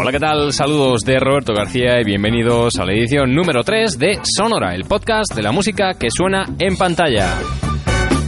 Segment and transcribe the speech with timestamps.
[0.00, 0.50] Hola, ¿qué tal?
[0.54, 5.34] Saludos de Roberto García y bienvenidos a la edición número 3 de Sonora, el podcast
[5.34, 7.36] de la música que suena en pantalla.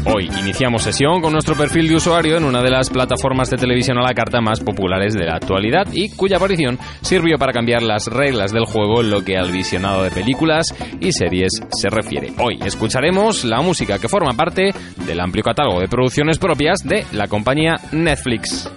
[0.04, 3.96] Hoy iniciamos sesión con nuestro perfil de usuario en una de las plataformas de televisión
[3.96, 8.06] a la carta más populares de la actualidad y cuya aparición sirvió para cambiar las
[8.06, 10.66] reglas del juego en lo que al visionado de películas
[11.00, 12.34] y series se refiere.
[12.38, 14.74] Hoy escucharemos la música que forma parte
[15.06, 18.70] del amplio catálogo de producciones propias de la compañía Netflix.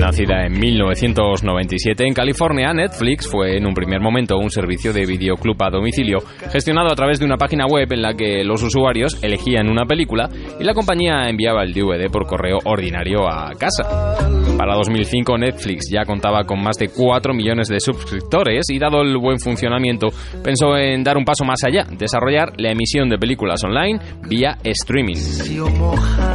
[0.00, 5.62] Nacida en 1997 en California, Netflix fue en un primer momento un servicio de videoclub
[5.62, 6.18] a domicilio
[6.50, 10.28] gestionado a través de una página web en la que los usuarios elegían una película
[10.58, 14.47] y la compañía enviaba el DVD por correo ordinario a casa.
[14.58, 19.16] Para 2005 Netflix ya contaba con más de 4 millones de suscriptores y dado el
[19.16, 20.08] buen funcionamiento
[20.42, 25.14] pensó en dar un paso más allá, desarrollar la emisión de películas online vía streaming.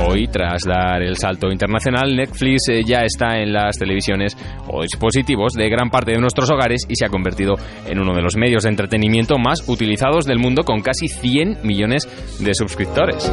[0.08, 4.38] Hoy, tras dar el salto internacional, Netflix eh, ya está en las televisiones
[4.70, 8.22] o dispositivos de gran parte de nuestros hogares y se ha convertido en uno de
[8.22, 12.08] los medios de entretenimiento más utilizados del mundo con casi 100 millones
[12.40, 13.30] de suscriptores.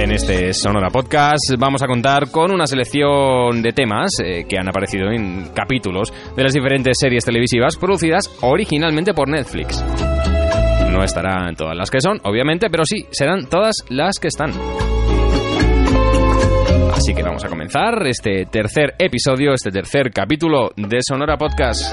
[0.00, 4.66] En este Sonora Podcast vamos a contar con una selección de temas eh, que han
[4.66, 9.84] aparecido en capítulos de las diferentes series televisivas producidas originalmente por Netflix.
[10.90, 14.52] No estarán todas las que son, obviamente, pero sí, serán todas las que están.
[16.94, 21.92] Así que vamos a comenzar este tercer episodio, este tercer capítulo de Sonora Podcast.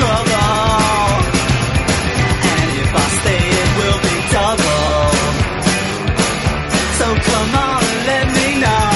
[0.00, 0.28] On
[8.06, 8.90] let me know.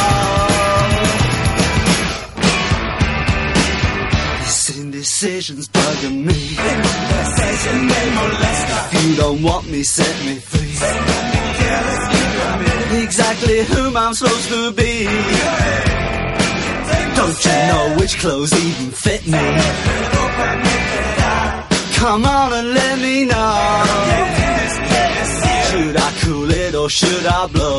[4.44, 6.40] This indecision's bugging me.
[8.94, 10.72] If you don't want me, set me free.
[13.02, 15.04] Exactly whom I'm supposed to be.
[17.16, 20.91] Don't you know which clothes even fit me?
[22.02, 23.84] Come on and let me know.
[25.70, 27.78] Should I cool it or should I blow?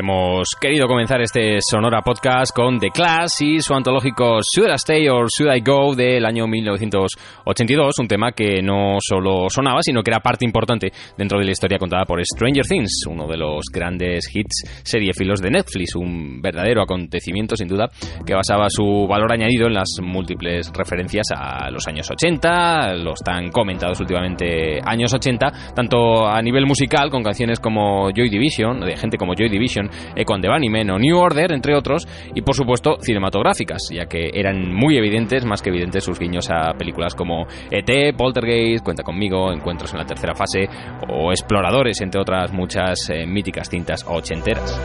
[0.00, 5.08] Hemos querido comenzar este Sonora Podcast con The Clash y su antológico Should I Stay
[5.08, 10.10] or Should I Go del año 1982, un tema que no solo sonaba, sino que
[10.10, 14.24] era parte importante dentro de la historia contada por Stranger Things, uno de los grandes
[14.34, 17.90] hits seriefilos de Netflix, un verdadero acontecimiento sin duda
[18.24, 23.50] que basaba su valor añadido en las múltiples referencias a los años 80, los tan
[23.50, 29.18] comentados últimamente años 80, tanto a nivel musical con canciones como Joy Division, de gente
[29.18, 33.88] como Joy Division, Echo de Bunnymen o New Order, entre otros, y por supuesto cinematográficas,
[33.90, 38.84] ya que eran muy evidentes, más que evidentes, sus guiños a películas como ET, Poltergeist,
[38.84, 40.68] Cuenta conmigo, Encuentros en la tercera fase
[41.08, 44.80] o Exploradores, entre otras muchas eh, míticas cintas ochenteras.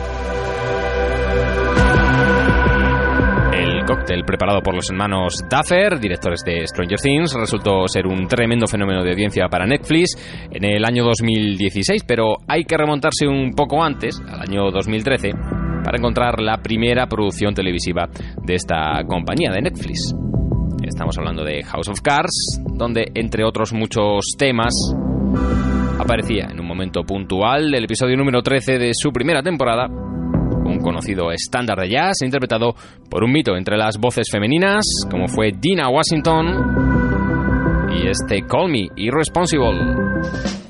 [3.96, 9.02] Cóctel preparado por los hermanos Duffer, directores de Stranger Things, resultó ser un tremendo fenómeno
[9.02, 10.16] de audiencia para Netflix
[10.50, 15.32] en el año 2016, pero hay que remontarse un poco antes, al año 2013,
[15.84, 18.08] para encontrar la primera producción televisiva
[18.42, 20.14] de esta compañía de Netflix.
[20.82, 24.74] Estamos hablando de House of Cards, donde entre otros muchos temas
[25.98, 29.88] aparecía en un momento puntual del episodio número 13 de su primera temporada
[30.76, 32.74] un conocido estándar de jazz interpretado
[33.10, 37.06] por un mito entre las voces femeninas, como fue Dina Washington
[37.96, 40.65] y este Call Me Irresponsible.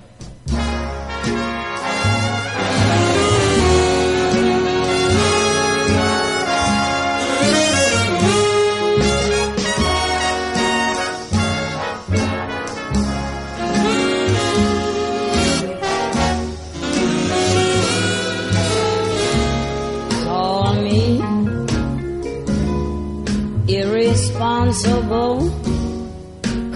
[24.66, 25.50] Irresponsible.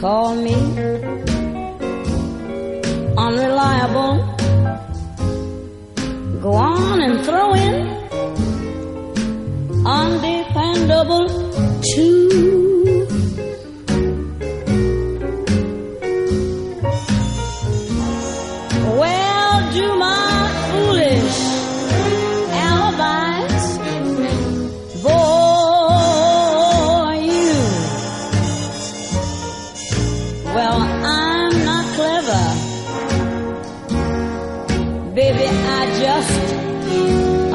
[0.00, 0.54] Call me
[3.16, 4.14] unreliable.
[6.40, 7.74] Go on and throw in
[9.84, 11.28] undependable
[11.94, 12.59] too.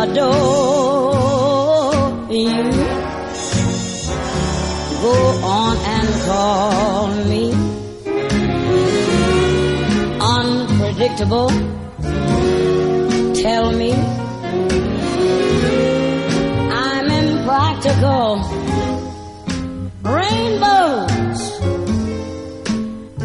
[0.06, 1.96] Adore
[2.30, 2.64] you.
[5.02, 7.46] Go on and call me
[10.38, 11.50] unpredictable.
[13.44, 13.92] Tell me
[16.88, 18.28] I'm impractical.
[20.04, 21.42] Rainbows,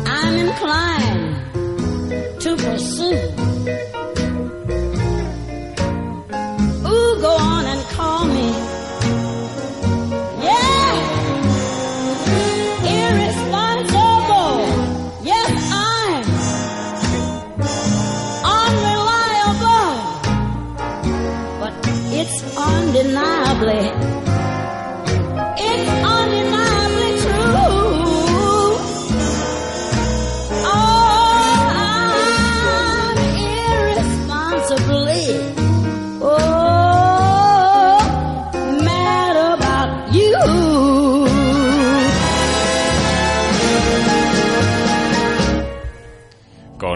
[0.06, 1.32] I'm inclined
[2.40, 3.39] to pursue.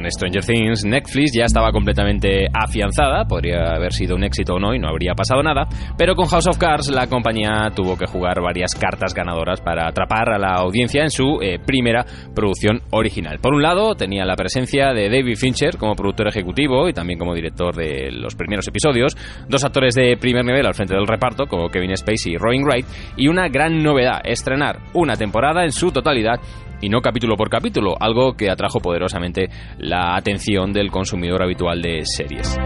[0.04, 4.74] Con Stranger Things, Netflix ya estaba completamente afianzada, podría haber sido un éxito o no
[4.74, 8.42] y no habría pasado nada, pero con House of Cards la compañía tuvo que jugar
[8.42, 13.38] varias cartas ganadoras para atrapar a la audiencia en su eh, primera producción original.
[13.38, 17.34] Por un lado, tenía la presencia de David Fincher como productor ejecutivo y también como
[17.34, 19.16] director de los primeros episodios,
[19.48, 22.86] dos actores de primer nivel al frente del reparto como Kevin Spacey y Robin Wright,
[23.16, 26.40] y una gran novedad, estrenar una temporada en su totalidad
[26.84, 29.48] y no capítulo por capítulo, algo que atrajo poderosamente
[29.78, 32.58] la atención del consumidor habitual de series.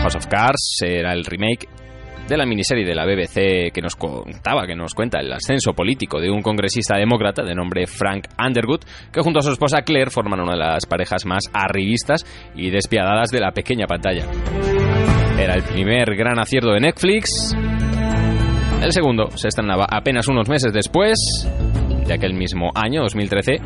[0.00, 1.68] House of Cards era el remake
[2.28, 6.20] de la miniserie de la BBC que nos contaba, que nos cuenta el ascenso político
[6.20, 8.80] de un congresista demócrata de nombre Frank Underwood,
[9.12, 12.24] que junto a su esposa Claire forman una de las parejas más arribistas
[12.56, 14.26] y despiadadas de la pequeña pantalla.
[15.38, 17.54] Era el primer gran acierto de Netflix.
[18.82, 21.16] El segundo se estrenaba apenas unos meses después
[22.06, 23.56] de aquel mismo año, 2013,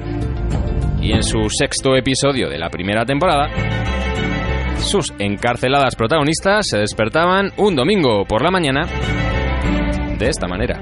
[1.02, 3.48] y en su sexto episodio de la primera temporada,
[4.78, 8.86] sus encarceladas protagonistas se despertaban un domingo por la mañana
[10.18, 10.80] de esta manera.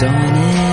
[0.00, 0.72] done it.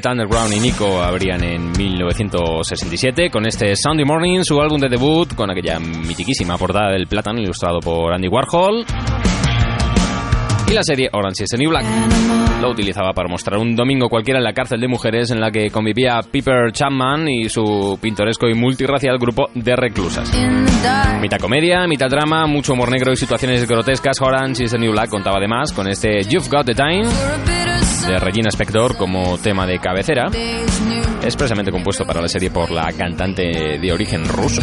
[0.00, 5.34] Velvet Underground y Nico abrían en 1967 con este Sunday Morning, su álbum de debut,
[5.34, 8.86] con aquella mitiquísima portada del plátano ilustrado por Andy Warhol.
[10.68, 11.84] Y la serie Orange is the New Black
[12.60, 15.70] lo utilizaba para mostrar un domingo cualquiera en la cárcel de mujeres en la que
[15.70, 20.30] convivía Piper Chapman y su pintoresco y multirracial grupo de reclusas.
[21.20, 25.10] Mitad comedia, mitad drama, mucho humor negro y situaciones grotescas, Orange is the New Black
[25.10, 30.28] contaba además con este You've Got the Time de Regina Spector como tema de cabecera,
[31.22, 34.62] expresamente compuesto para la serie por la cantante de origen ruso.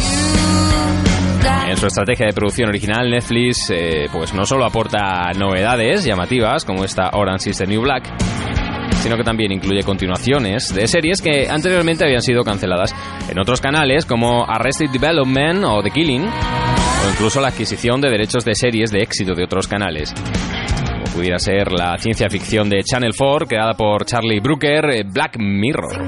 [1.68, 6.84] En su estrategia de producción original, Netflix eh, pues no solo aporta novedades llamativas como
[6.84, 8.04] esta Orange is the New Black,
[9.02, 12.94] sino que también incluye continuaciones de series que anteriormente habían sido canceladas
[13.28, 18.44] en otros canales como Arrested Development o The Killing, o incluso la adquisición de derechos
[18.44, 20.14] de series de éxito de otros canales.
[21.18, 26.00] Pudiera ser la ciencia ficción de Channel 4, creada por Charlie Brooker, eh, Black Mirror.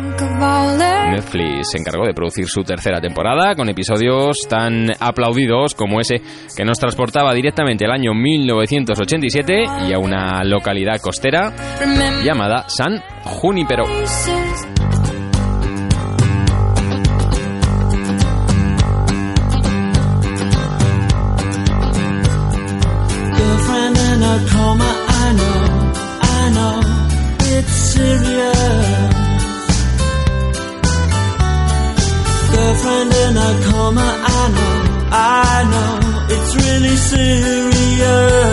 [1.10, 6.22] Netflix se encargó de producir su tercera temporada con episodios tan aplaudidos como ese
[6.56, 11.52] que nos transportaba directamente al año 1987 y a una localidad costera
[12.22, 13.86] llamada San Junipero.
[35.12, 38.49] I know, it's really serious.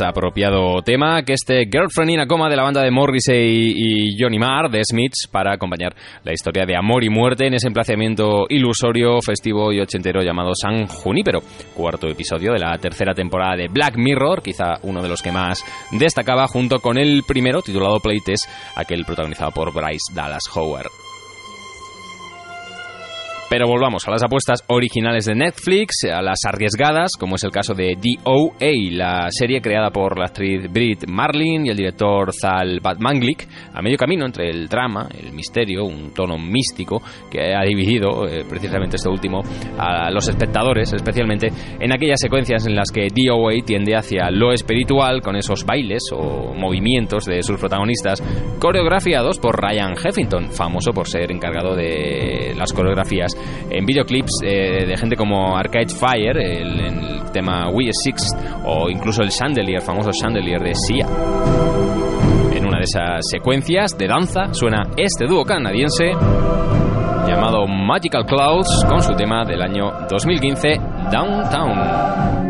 [0.00, 4.38] Apropiado tema que este Girlfriend in a Coma de la banda de Morrissey y Johnny
[4.38, 9.20] Marr, de Smiths, para acompañar la historia de amor y muerte en ese emplazamiento ilusorio,
[9.20, 11.40] festivo y ochentero llamado San Junípero,
[11.74, 15.64] cuarto episodio de la tercera temporada de Black Mirror, quizá uno de los que más
[15.92, 21.05] destacaba junto con el primero, titulado Playtest, aquel protagonizado por Bryce Dallas Howard.
[23.48, 27.74] Pero volvamos a las apuestas originales de Netflix, a las arriesgadas, como es el caso
[27.74, 33.46] de DOA, la serie creada por la actriz Brit Marlin y el director Zal Batmanglik,
[33.72, 38.44] a medio camino entre el drama, el misterio, un tono místico que ha dividido eh,
[38.48, 39.42] precisamente este último
[39.78, 45.22] a los espectadores, especialmente en aquellas secuencias en las que DOA tiende hacia lo espiritual
[45.22, 48.20] con esos bailes o movimientos de sus protagonistas
[48.58, 53.35] coreografiados por Ryan Heffington, famoso por ser encargado de las coreografías
[53.70, 59.28] en videoclips eh, de gente como Arcade Fire, el, tema We Six, o incluso el
[59.28, 61.06] Chandelier, famoso Chandelier de Sia.
[62.54, 66.12] En una de esas secuencias de danza suena este dúo canadiense
[67.26, 72.45] llamado Magical Clouds con su tema del año 2015, Downtown.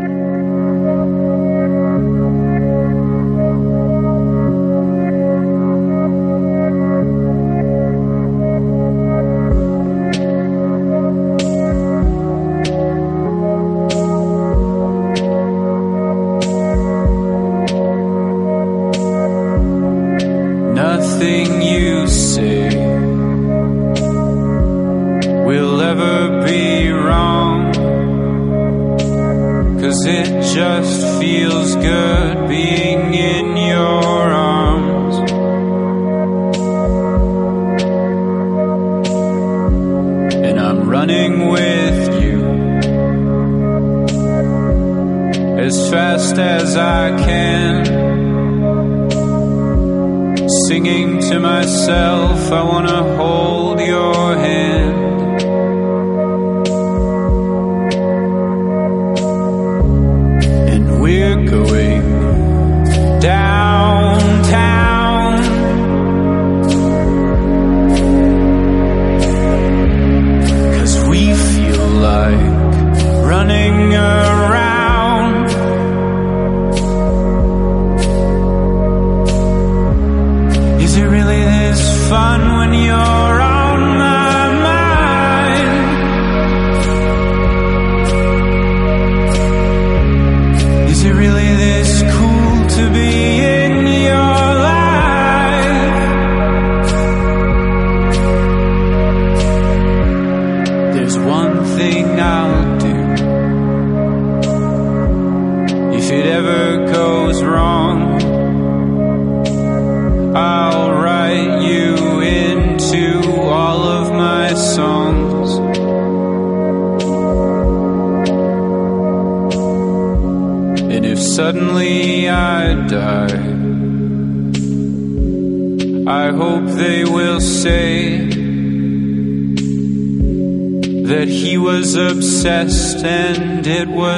[133.67, 134.16] And it was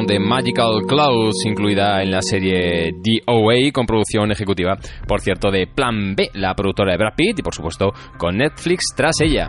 [0.00, 5.66] Downtown de Magical Clouds, incluida en la serie DOA, con producción ejecutiva, por cierto, de
[5.66, 9.48] Plan B, la productora de Brad Pitt, y por supuesto con Netflix tras ella.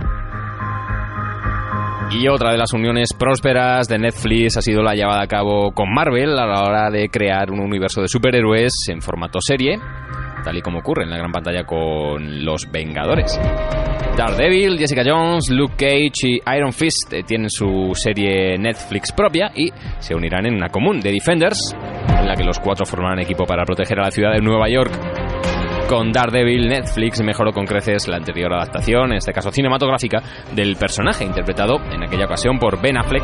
[2.12, 5.94] Y otra de las uniones prósperas de Netflix ha sido la llevada a cabo con
[5.94, 9.80] Marvel a la hora de crear un universo de superhéroes en formato serie,
[10.44, 13.40] tal y como ocurre en la gran pantalla con Los Vengadores.
[14.15, 19.71] Daredevil, Jessica Jones, Luke Cage y Iron Fist eh, tienen su serie Netflix propia y
[20.00, 21.76] se unirán en una común, The Defenders,
[22.08, 24.91] en la que los cuatro formarán equipo para proteger a la ciudad de Nueva York.
[25.88, 30.21] Con Daredevil, Netflix mejoró con creces la anterior adaptación, en este caso cinematográfica,
[30.54, 33.24] del personaje interpretado en aquella ocasión por Ben Affleck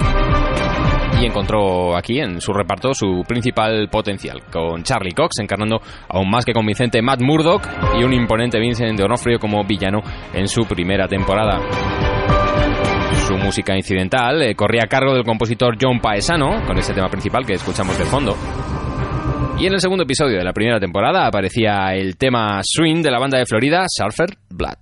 [1.20, 6.46] y encontró aquí en su reparto su principal potencial, con Charlie Cox encarnando aún más
[6.46, 7.68] que convincente Matt Murdock
[8.00, 10.02] y un imponente Vincent D'Onofrio como villano
[10.34, 11.60] en su primera temporada.
[13.28, 17.46] Su música incidental eh, corría a cargo del compositor John Paesano, con ese tema principal
[17.46, 18.36] que escuchamos de fondo.
[19.60, 23.20] Y en el segundo episodio de la primera temporada aparecía el tema swing de la
[23.20, 24.78] banda de Florida, Surfer Blood.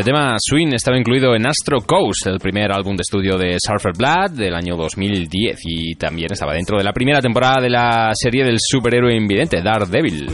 [0.00, 3.92] Este tema Swing estaba incluido en Astro Coast, el primer álbum de estudio de Surfer
[3.94, 8.42] Blood del año 2010 y también estaba dentro de la primera temporada de la serie
[8.42, 10.32] del superhéroe invidente Daredevil.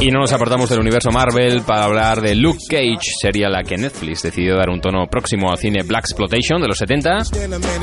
[0.00, 3.76] Y no nos apartamos del universo Marvel para hablar de Luke Cage, sería la que
[3.76, 7.18] Netflix decidió dar un tono próximo al cine Black Exploitation de los 70,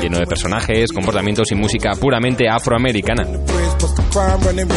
[0.02, 3.28] lleno de personajes, comportamientos y música puramente afroamericana.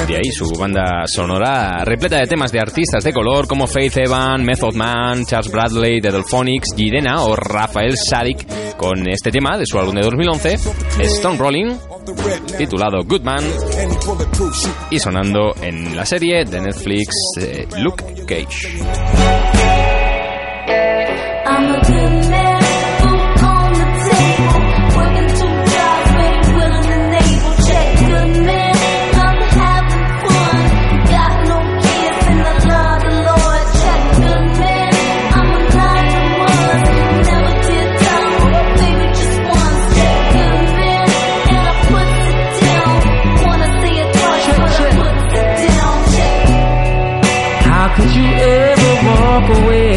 [0.08, 4.44] De ahí su banda sonora repleta de temas de artistas de color como Faith Evan,
[4.44, 9.80] Method Man, Charles Bradley, The Delphonics, Gidena o Rafael Sadik con este tema de su
[9.80, 10.54] álbum de 2011,
[11.00, 11.78] Stone Rolling,
[12.58, 13.44] titulado Goodman
[14.90, 18.80] y sonando en la serie de Netflix eh, Luke Cage.
[49.58, 49.89] away.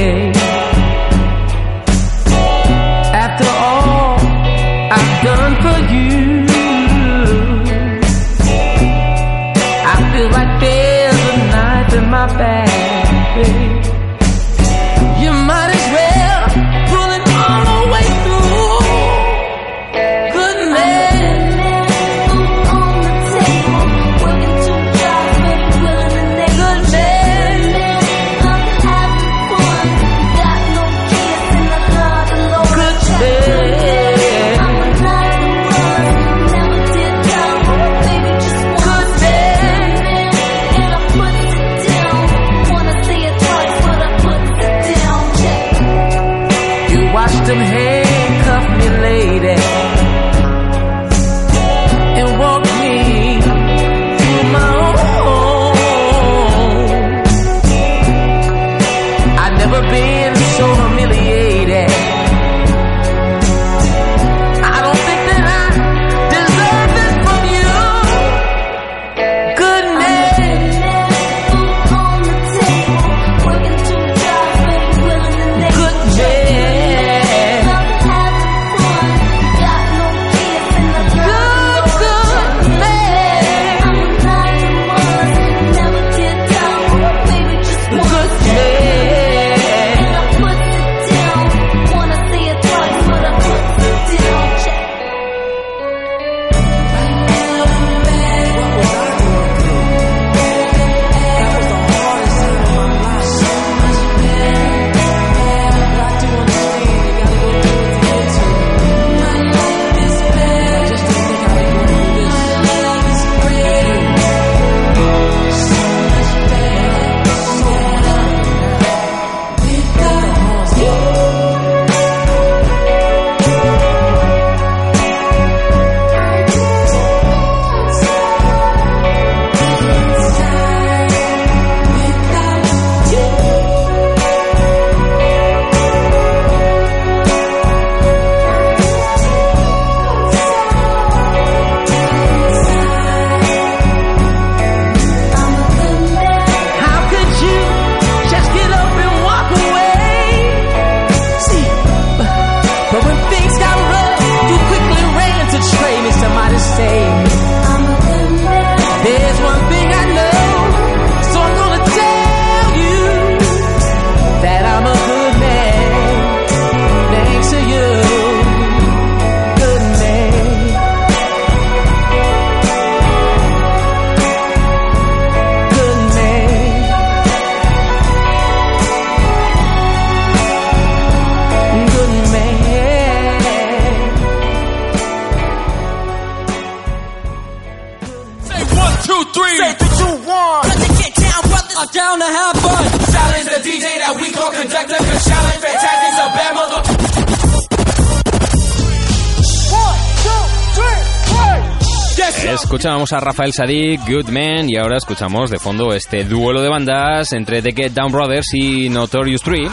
[202.73, 207.35] Escuchábamos a Rafael Sadik, Good Man, y ahora escuchamos de fondo este duelo de bandas
[207.35, 209.69] entre The Get Down Brothers y Notorious Three.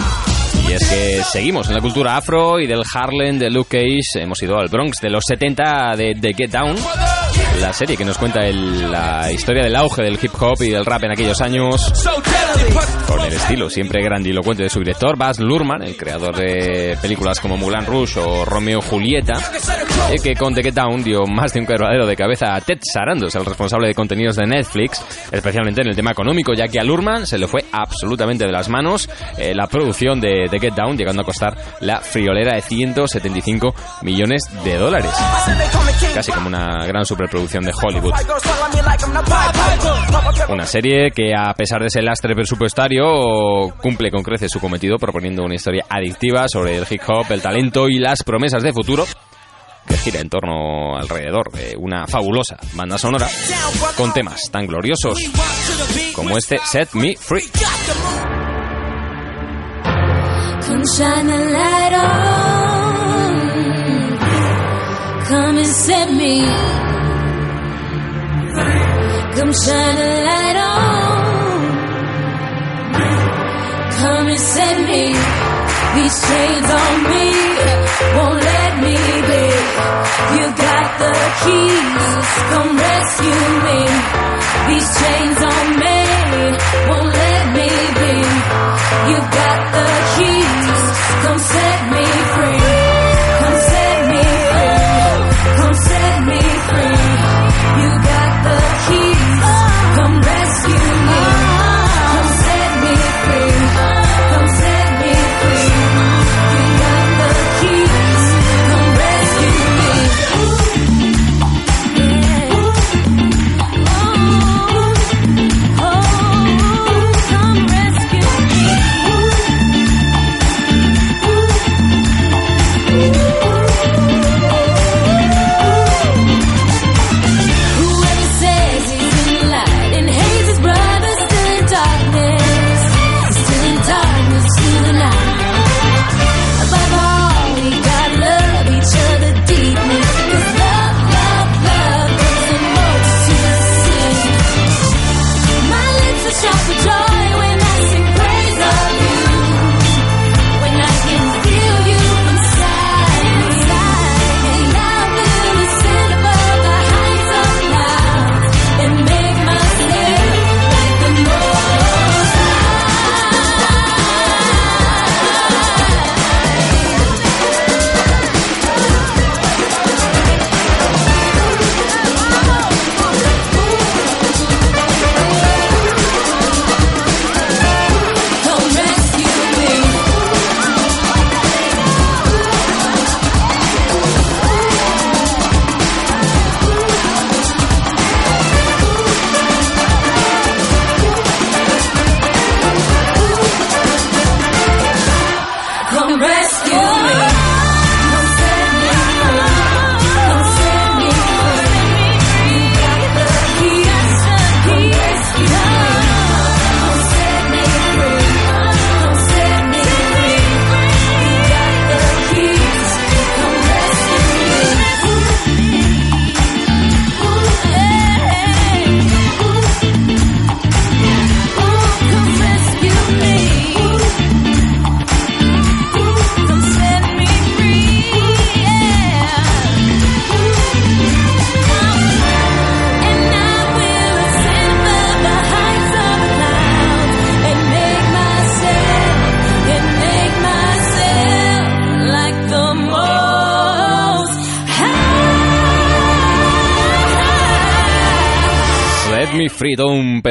[0.68, 4.22] Y es que seguimos en la cultura afro y del Harlem de Luke Cage.
[4.22, 6.76] Hemos ido al Bronx de los 70 de The Get Down,
[7.62, 10.86] la serie que nos cuenta el- la historia del auge del hip hop y del
[10.86, 11.92] rap en aquellos años.
[13.08, 17.58] Con el estilo siempre grandilocuente de su director, Baz Luhrmann, el creador de películas como
[17.58, 19.34] Mulan Rouge o Romeo Julieta,
[20.16, 22.80] y que con The Get Down dio más de un quebradero de cabeza a Ted
[22.82, 26.84] Sarandos, el responsable de contenidos de Netflix, especialmente en el tema económico, ya que a
[26.84, 30.98] Luhrmann se le fue absolutamente de las manos eh, la producción de The Get Down,
[30.98, 35.12] llegando a costar la friolera de 175 millones de dólares.
[36.14, 38.14] Casi como una gran superproducción de Hollywood.
[40.50, 45.44] Una serie que, a pesar de ese lastre presupuestario, cumple con creces su cometido proponiendo
[45.44, 49.06] una historia adictiva sobre el hip hop, el talento y las promesas de futuro
[49.88, 53.28] que gira en torno alrededor de una fabulosa banda sonora
[53.98, 55.18] con temas tan gloriosos
[56.14, 57.50] como este Set Me Free.
[65.30, 66.89] Come and set me.
[69.40, 71.62] Come shine the light on.
[74.02, 75.04] Come and set me.
[75.96, 77.28] These chains on me
[78.18, 78.98] won't let me
[79.30, 79.46] be.
[80.36, 82.06] You got the keys.
[82.52, 83.80] Come rescue me.
[84.68, 85.98] These chains on me
[86.90, 87.70] won't let me
[88.02, 88.16] be.
[89.10, 90.68] You got the keys.
[91.24, 91.69] Come set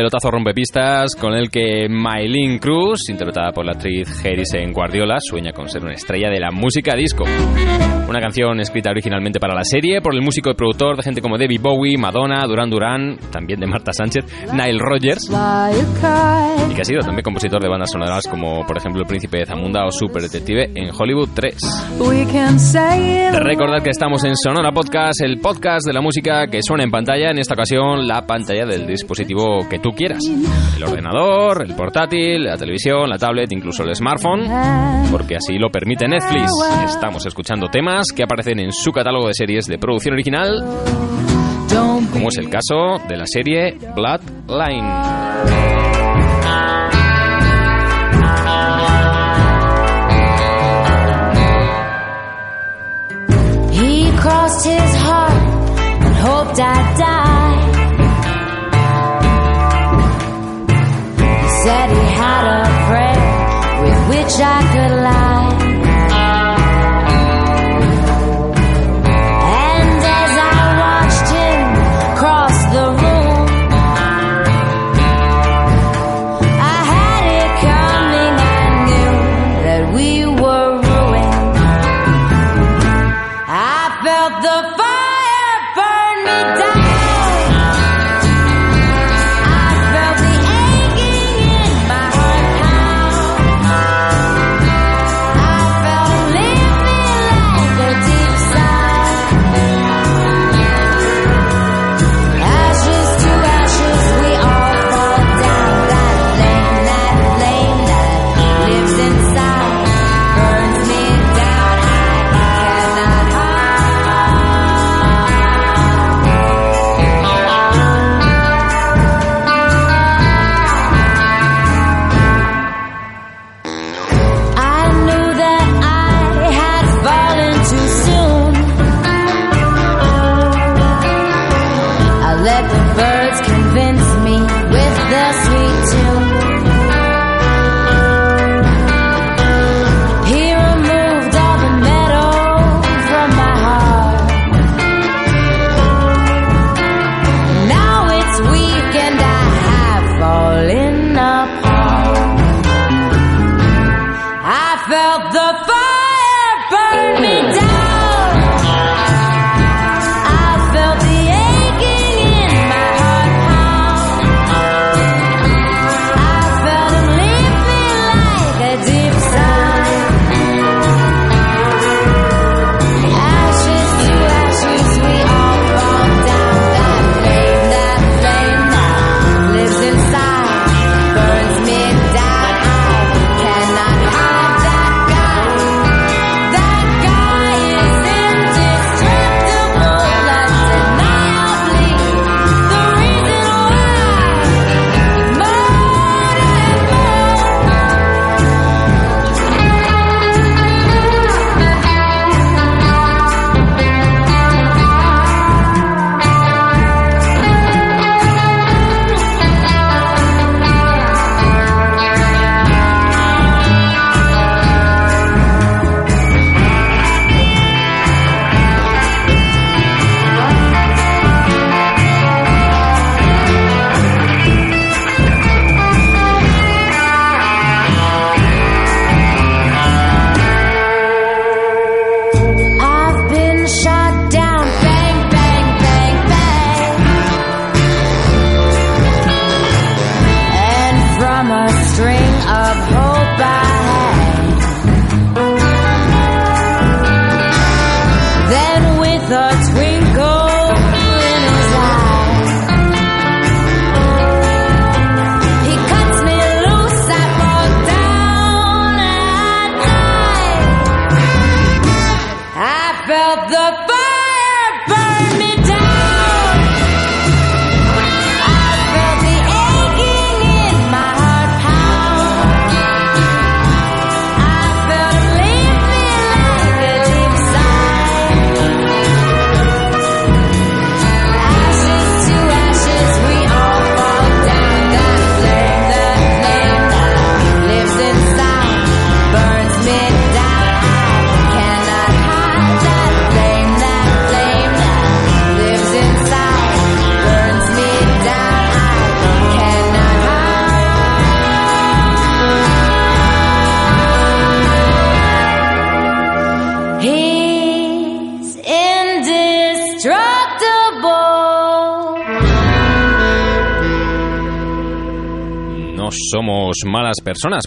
[0.08, 5.68] pelotazo rompepistas con el que Maylin Cruz, interpretada por la actriz Harrison Guardiola, sueña con
[5.68, 7.24] ser una estrella de la música disco.
[8.08, 11.36] Una canción escrita originalmente para la serie por el músico y productor de gente como
[11.36, 17.00] David Bowie, Madonna, Duran Duran, también de Marta Sánchez, Nile Rogers, y que ha sido
[17.00, 20.70] también compositor de bandas sonoras como, por ejemplo, El Príncipe de Zamunda o Super Detective
[20.74, 21.54] en Hollywood 3.
[23.42, 27.30] Recordad que estamos en Sonora Podcast, el podcast de la música que suena en pantalla,
[27.30, 30.22] en esta ocasión la pantalla del dispositivo que tú quieras.
[30.76, 34.44] El ordenador, el portátil, la televisión, la tablet, incluso el smartphone,
[35.10, 36.52] porque así lo permite Netflix.
[36.86, 40.64] Estamos escuchando temas que aparecen en su catálogo de series de producción original,
[42.12, 45.48] como es el caso de la serie Bloodline.
[61.68, 65.47] Daddy had a prayer with which I could lie.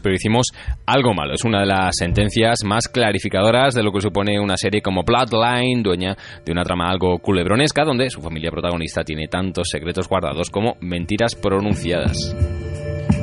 [0.02, 0.48] Pero hicimos
[0.86, 1.34] algo malo.
[1.34, 5.84] Es una de las sentencias más clarificadoras de lo que supone una serie como Bloodline,
[5.84, 6.16] dueña
[6.46, 11.36] de una trama algo culebronesca, donde su familia protagonista tiene tantos secretos guardados como mentiras
[11.36, 12.36] pronunciadas.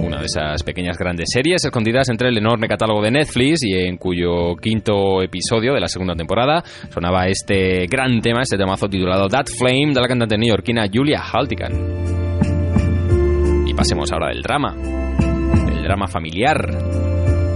[0.01, 3.97] Una de esas pequeñas grandes series escondidas entre el enorme catálogo de Netflix y en
[3.97, 9.47] cuyo quinto episodio de la segunda temporada sonaba este gran tema, este temazo titulado That
[9.59, 11.73] Flame de la cantante neoyorquina Julia Haltigan.
[13.67, 14.77] Y pasemos ahora del drama,
[15.89, 16.59] drama familiar,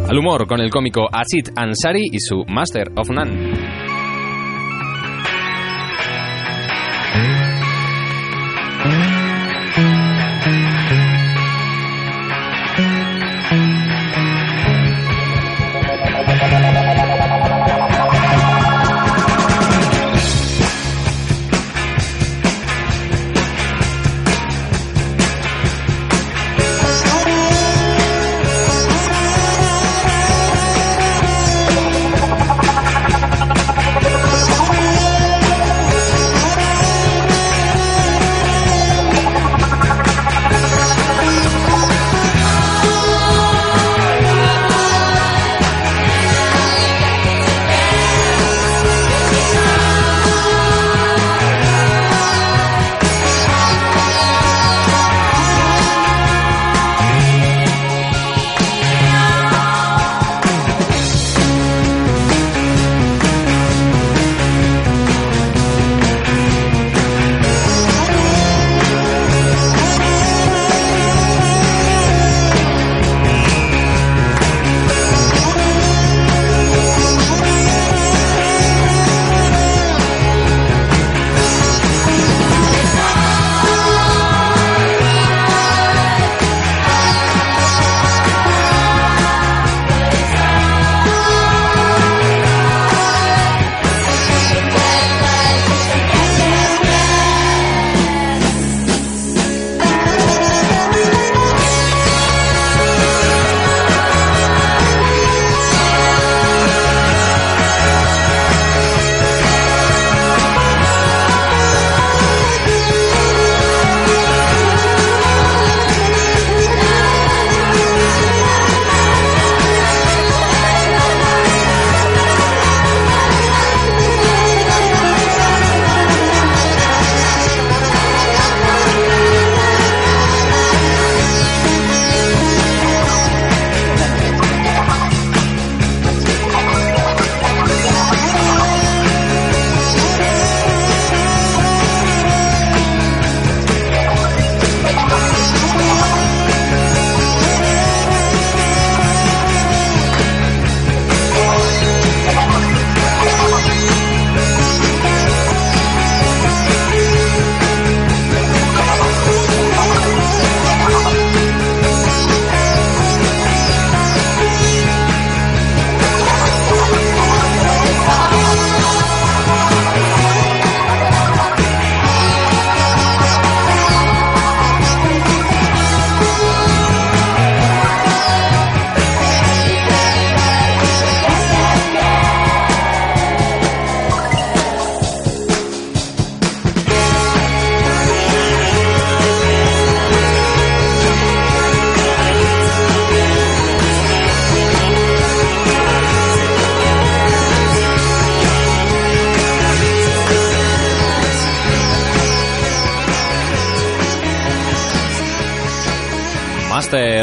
[0.09, 3.82] al humor con el cómico Asit Ansari y su Master of None.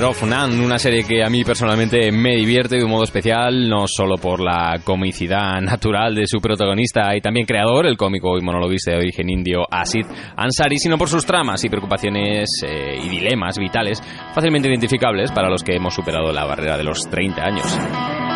[0.09, 4.15] Of una serie que a mí personalmente me divierte de un modo especial, no solo
[4.15, 8.97] por la comicidad natural de su protagonista y también creador, el cómico y monologuista de
[8.97, 10.05] origen indio Asid
[10.35, 14.01] Ansari, sino por sus tramas y preocupaciones eh, y dilemas vitales
[14.33, 18.28] fácilmente identificables para los que hemos superado la barrera de los 30 años.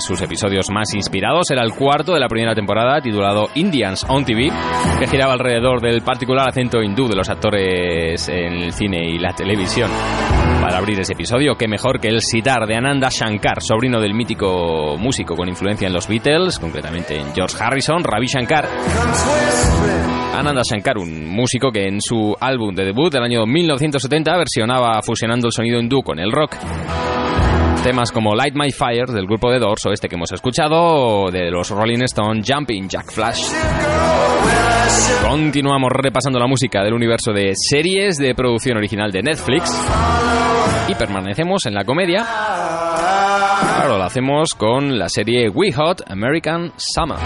[0.00, 4.50] Sus episodios más inspirados era el cuarto de la primera temporada, titulado Indians on TV,
[4.98, 9.34] que giraba alrededor del particular acento hindú de los actores en el cine y la
[9.34, 9.90] televisión.
[10.62, 14.96] Para abrir ese episodio, qué mejor que el sitar de Ananda Shankar, sobrino del mítico
[14.98, 18.68] músico con influencia en los Beatles, concretamente en George Harrison, Ravi Shankar.
[20.34, 25.48] Ananda Shankar, un músico que en su álbum de debut del año 1970 versionaba fusionando
[25.48, 26.56] el sonido hindú con el rock.
[27.82, 31.50] Temas como Light My Fire del grupo de Doors o este que hemos escuchado de
[31.50, 33.42] los Rolling Stones Jumping Jack Flash.
[35.26, 39.74] Continuamos repasando la música del universo de series de producción original de Netflix
[40.88, 42.26] y permanecemos en la comedia.
[42.26, 47.18] Claro, lo hacemos con la serie We Hot American Summer.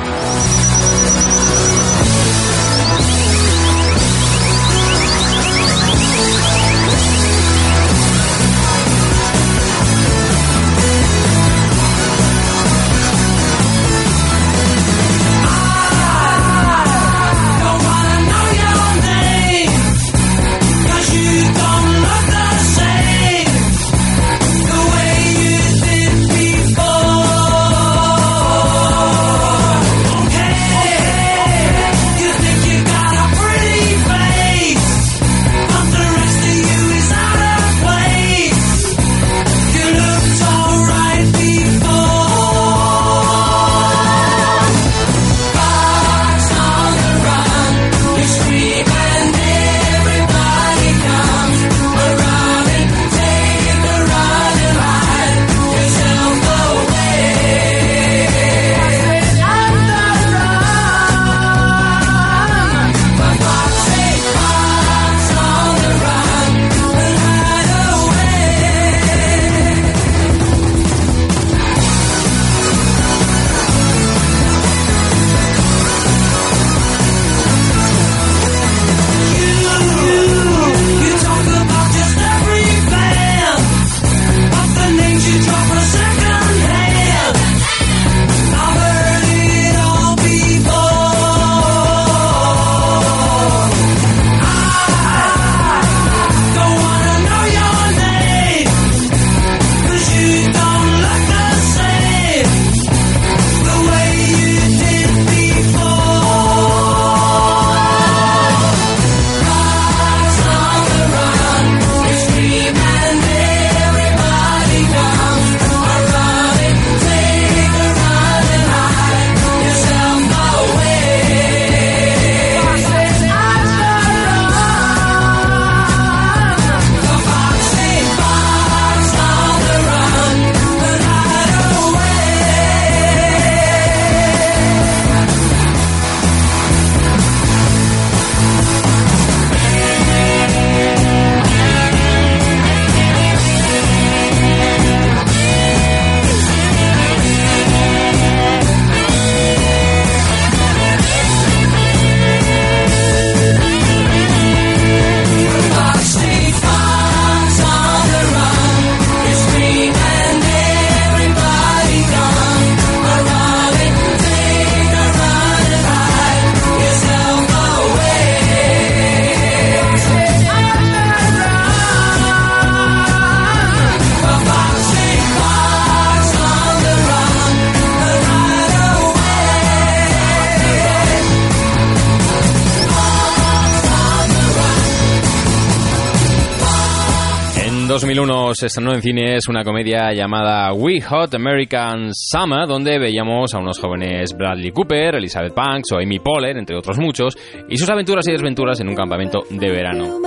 [188.54, 193.58] 2001 se estrenó en cines una comedia llamada We Hot American Summer, donde veíamos a
[193.58, 197.36] unos jóvenes Bradley Cooper, Elizabeth Banks o Amy Poehler, entre otros muchos,
[197.68, 200.20] y sus aventuras y desventuras en un campamento de verano.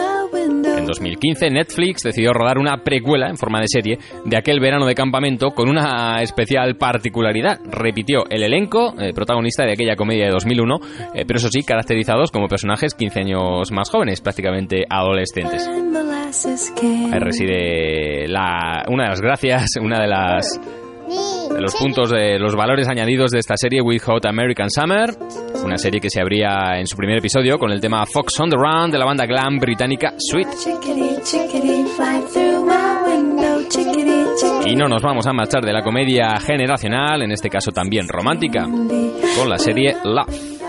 [0.78, 4.96] En 2015 Netflix decidió rodar una precuela en forma de serie de aquel verano de
[4.96, 7.60] campamento con una especial particularidad.
[7.70, 10.80] Repitió el elenco eh, protagonista de aquella comedia de 2001,
[11.16, 15.68] eh, pero eso sí, caracterizados como personajes 15 años más jóvenes, prácticamente adolescentes.
[17.14, 20.60] Ahí reside la, una de las gracias, una de las
[21.54, 25.12] de los puntos de los valores añadidos de esta serie With Hot American Summer,
[25.64, 28.58] una serie que se abría en su primer episodio con el tema Fox on the
[28.58, 30.48] Run de la banda glam británica Sweet.
[34.66, 38.64] Y no nos vamos a marchar de la comedia generacional, en este caso también romántica,
[38.64, 40.67] con la serie Love.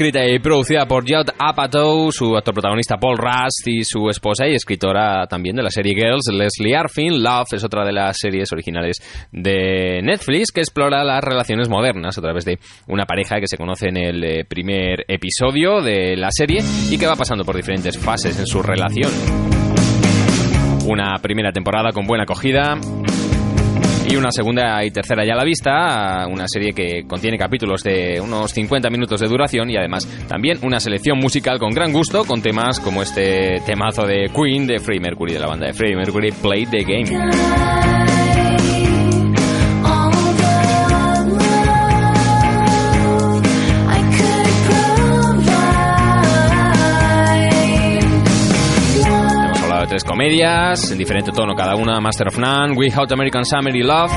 [0.00, 4.54] Escrita y producida por Judd Apatow, su actor protagonista Paul Rust y su esposa y
[4.54, 7.22] escritora también de la serie Girls, Leslie Arfin.
[7.22, 8.96] Love es otra de las series originales
[9.30, 13.88] de Netflix que explora las relaciones modernas a través de una pareja que se conoce
[13.88, 18.38] en el eh, primer episodio de la serie y que va pasando por diferentes fases
[18.38, 19.10] en su relación.
[20.86, 22.78] Una primera temporada con buena acogida,
[24.10, 28.20] y una segunda y tercera ya a la vista, una serie que contiene capítulos de
[28.20, 32.42] unos 50 minutos de duración y además también una selección musical con gran gusto, con
[32.42, 36.32] temas como este temazo de Queen de Freddie Mercury, de la banda de Freddie Mercury,
[36.32, 38.09] Play the Game.
[49.90, 53.82] tres comedias, en diferente tono cada una, Master of None, We Out American Summer y
[53.82, 54.12] Love.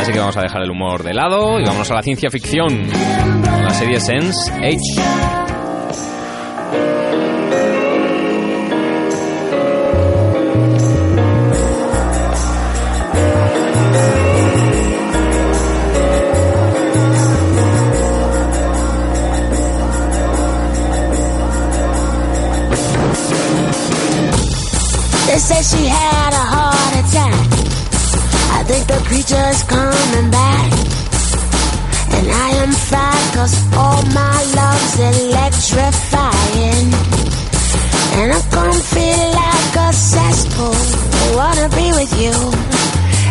[0.00, 2.88] Así que vamos a dejar el humor de lado y vámonos a la ciencia ficción,
[2.88, 4.52] la serie Sense
[4.98, 5.33] 8.
[25.44, 27.36] say she had a heart attack.
[28.56, 30.70] I think the creature's coming back.
[32.16, 36.88] And I am fried cause all my love's electrifying.
[38.16, 40.80] And I'm gonna feel like a cesspool.
[41.20, 42.36] I wanna be with you.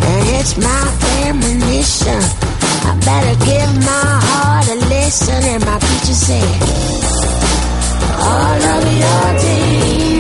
[0.10, 2.22] And it's my premonition.
[2.90, 5.42] I better give my heart a listen.
[5.54, 6.52] And my preacher said,
[8.30, 10.13] All of your days.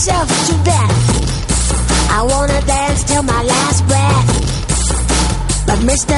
[0.00, 2.10] Himself to death.
[2.10, 4.28] I wanna dance till my last breath.
[5.66, 6.16] But Mr.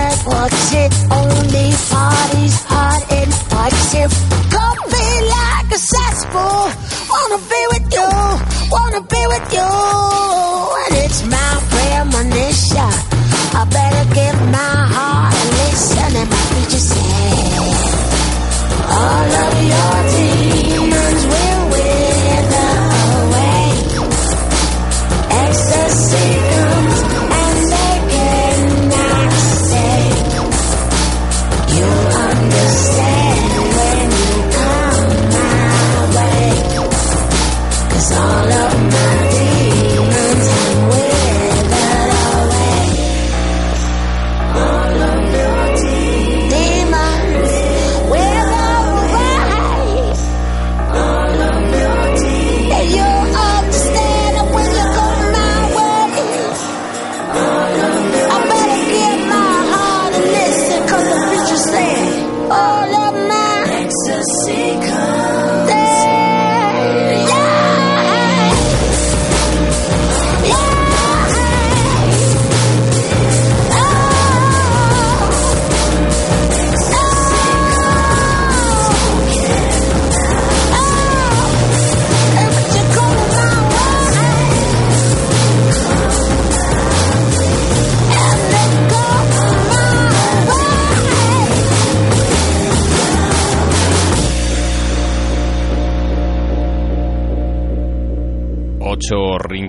[0.83, 4.12] It only parties hard in positive.
[4.55, 6.64] Coffee like a cesspool.
[7.11, 8.09] Wanna be with you,
[8.70, 10.02] wanna be with you.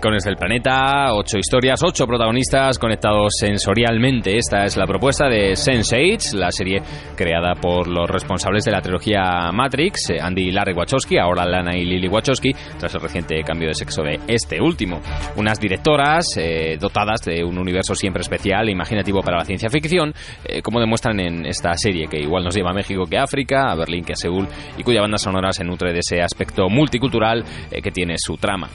[0.03, 4.37] Rincones del planeta, ocho historias, ocho protagonistas conectados sensorialmente.
[4.37, 6.81] Esta es la propuesta de Sense8, la serie
[7.15, 11.77] creada por los responsables de la trilogía Matrix, eh, Andy y Larry Wachowski, ahora Lana
[11.77, 14.99] y Lily Wachowski, tras el reciente cambio de sexo de este último.
[15.37, 20.13] Unas directoras eh, dotadas de un universo siempre especial e imaginativo para la ciencia ficción,
[20.43, 23.71] eh, como demuestran en esta serie que igual nos lleva a México que a África,
[23.71, 27.45] a Berlín que a Seúl, y cuya banda sonora se nutre de ese aspecto multicultural
[27.81, 28.67] que tiene su trama.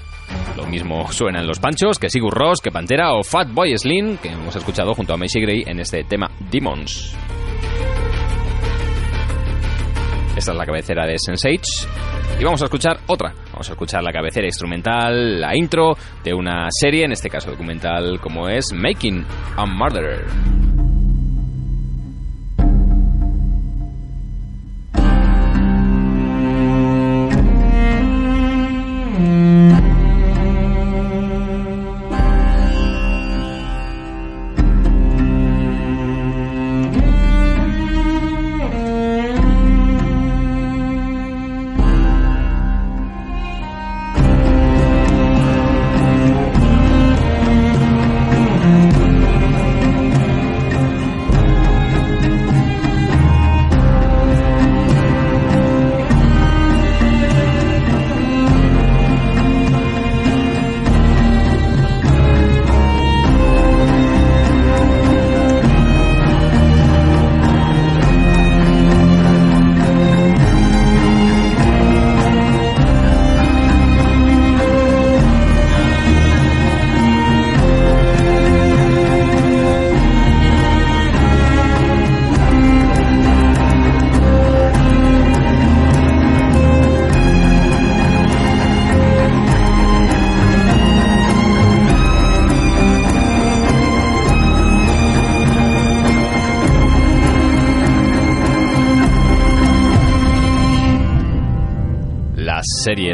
[0.56, 4.28] Lo mismo suenan Los Panchos que Sigur Ross, que Pantera o Fat Boy Slim, que
[4.28, 7.12] hemos escuchado junto a Macy Gray en este tema Demons.
[10.36, 11.88] Esta es la cabecera de Sensage.
[12.38, 13.34] Y vamos a escuchar otra.
[13.50, 18.20] Vamos a escuchar la cabecera instrumental, la intro de una serie, en este caso documental,
[18.20, 20.77] como es Making a Murderer.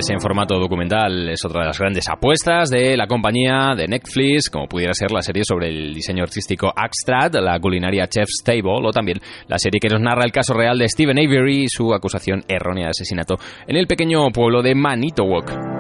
[0.05, 4.51] Series en formato documental es otra de las grandes apuestas de la compañía de Netflix,
[4.51, 8.91] como pudiera ser la serie sobre el diseño artístico Axtrad, la culinaria Chef's Table, o
[8.91, 12.43] también la serie que nos narra el caso real de Stephen Avery y su acusación
[12.49, 13.37] errónea de asesinato
[13.67, 15.74] en el pequeño pueblo de Manitowoc.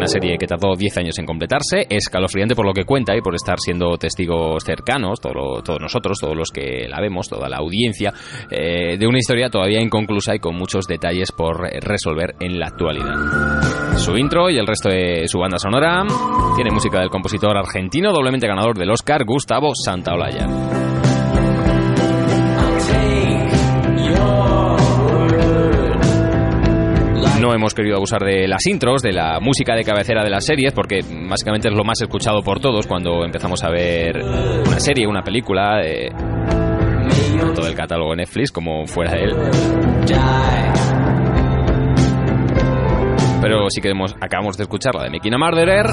[0.00, 3.34] Una serie que tardó 10 años en completarse, escalofriante por lo que cuenta y por
[3.34, 8.10] estar siendo testigos cercanos, todos nosotros, todos los que la vemos, toda la audiencia,
[8.50, 13.98] eh, de una historia todavía inconclusa y con muchos detalles por resolver en la actualidad.
[13.98, 16.06] Su intro y el resto de su banda sonora
[16.56, 20.89] tiene música del compositor argentino doblemente ganador del Oscar, Gustavo Santaolalla.
[27.50, 30.72] No hemos querido abusar de las intros, de la música de cabecera de las series,
[30.72, 35.22] porque básicamente es lo más escuchado por todos cuando empezamos a ver una serie, una
[35.22, 36.10] película, eh,
[37.52, 39.34] todo el catálogo de Netflix, como fuera de él.
[43.42, 45.86] Pero sí que acabamos de escuchar la de Making a Murderer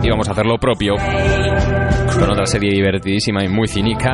[0.00, 4.12] y vamos a hacer lo propio con otra serie divertidísima y muy cínica,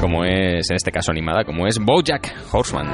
[0.00, 2.88] como es, en este caso animada, como es Bojack Horseman.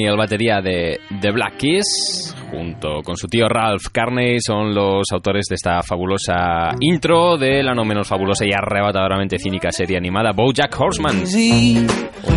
[0.00, 5.04] Carney, el batería de The Black Keys, junto con su tío Ralph Carney, son los
[5.12, 10.32] autores de esta fabulosa intro de la no menos fabulosa y arrebatadoramente cínica serie animada
[10.32, 11.26] BoJack Horseman.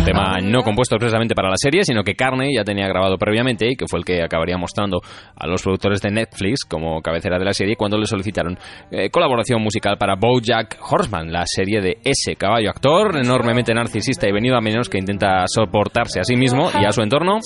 [0.04, 3.66] Un tema no compuesto expresamente para la serie, sino que Carney ya tenía grabado previamente
[3.70, 5.00] y que fue el que acabaría mostrando
[5.34, 8.58] a los productores de Netflix como cabecera de la serie cuando le solicitaron
[8.90, 14.32] eh, colaboración musical para BoJack Horseman, la serie de ese caballo actor enormemente narcisista y
[14.32, 17.38] venido a menos que intenta soportarse a sí mismo y a su entorno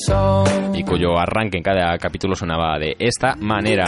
[0.74, 3.84] y cuyo arranque en cada capítulo sonaba de esta manera.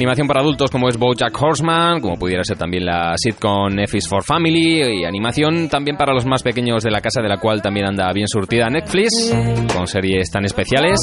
[0.00, 4.08] Animación para adultos como es BoJack Horseman, como pudiera ser también la sitcom F is
[4.08, 7.60] for Family, y animación también para los más pequeños de la casa, de la cual
[7.60, 9.10] también anda bien surtida Netflix,
[9.74, 10.98] con series tan especiales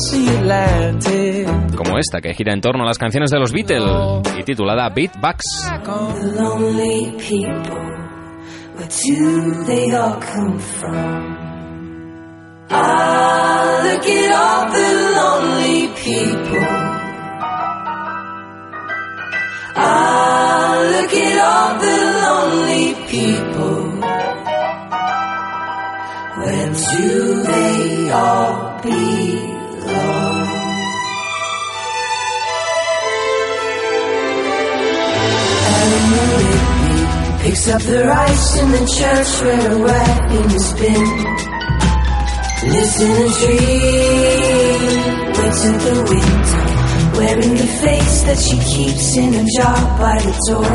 [1.76, 3.84] como esta, que gira en torno a las canciones de los Beatles,
[4.39, 5.43] y titulada Beatbox.
[5.68, 7.78] The lonely people,
[8.76, 11.38] where do they all come from?
[12.70, 16.97] Look at all the lonely people.
[19.80, 23.78] Ah, look at all the lonely people.
[26.38, 30.47] Where do they all belong?
[35.73, 41.07] Eleanor picks up the rice in the church where a wedding has been.
[42.67, 44.88] In a dream,
[45.38, 46.66] waits at the window,
[47.18, 50.74] wearing the face that she keeps in a jar by the door.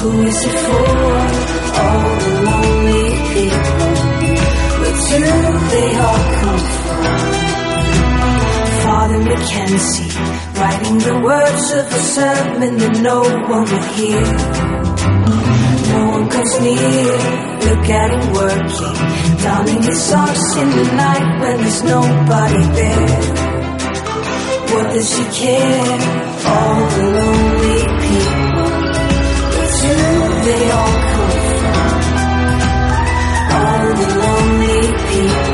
[0.00, 0.88] Who is it for?
[1.82, 3.94] All the lonely people.
[4.80, 7.04] Where do they all come from?
[8.84, 10.12] Father Mackenzie,
[10.58, 13.20] writing the words of a sermon that no
[13.54, 14.26] one would hear.
[15.94, 17.16] No one comes near,
[17.68, 18.96] look at him working,
[19.44, 23.63] donning his socks in the night when there's nobody there.
[24.72, 25.98] What does she care?
[26.54, 28.70] All the lonely people,
[29.82, 31.82] where do they all come from?
[33.58, 35.53] All the lonely people,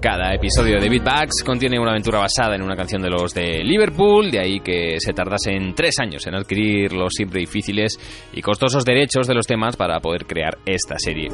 [0.00, 4.30] Cada episodio de Beatbox contiene una aventura basada en una canción de los de Liverpool,
[4.30, 7.98] de ahí que se tardasen tres años en adquirir los siempre difíciles
[8.32, 11.28] y costosos derechos de los temas para poder crear esta serie.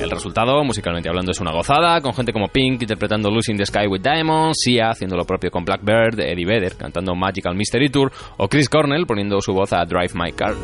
[0.00, 3.86] El resultado, musicalmente hablando, es una gozada, con gente como Pink interpretando Losing the Sky
[3.86, 8.48] with Diamonds, Sia haciendo lo propio con Blackbird, Eddie Vedder cantando Magical Mystery Tour o
[8.48, 10.54] Chris Cornell poniendo su voz a Drive My Car.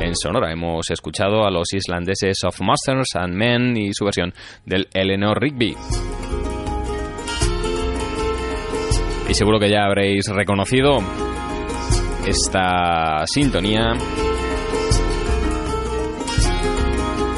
[0.00, 4.32] En Sonora hemos escuchado a los islandeses of Monsters and Men y su versión
[4.64, 5.76] del Eleanor Rigby.
[9.28, 10.98] Y seguro que ya habréis reconocido
[12.26, 13.92] esta sintonía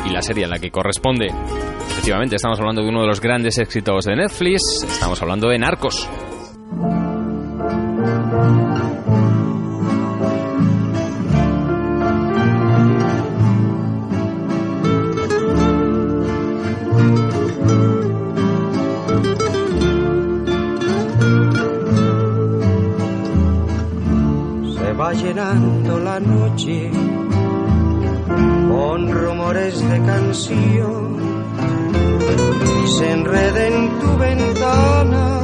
[0.07, 1.27] y la serie en la que corresponde.
[1.91, 6.09] Efectivamente, estamos hablando de uno de los grandes éxitos de Netflix, estamos hablando de Narcos.
[25.31, 26.91] Llenando la noche
[28.69, 31.19] con rumores de canción
[32.83, 35.41] y se enreda en tu ventana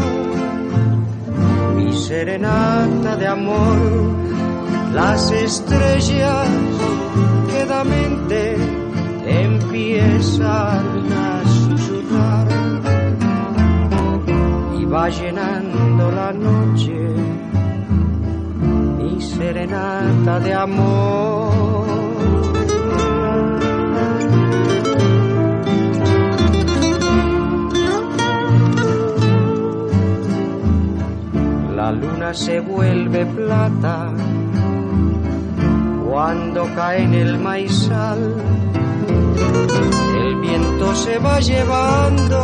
[1.77, 3.77] mi serenata de amor.
[4.93, 6.49] Las estrellas
[7.53, 8.57] quedamente
[9.25, 12.49] empiezan a susurrar
[14.81, 17.46] y va llenando la noche
[19.07, 21.87] mi serenata de amor.
[31.77, 34.13] La luna se vuelve plata
[36.09, 38.35] cuando cae en el maizal.
[40.19, 42.41] El viento se va llevando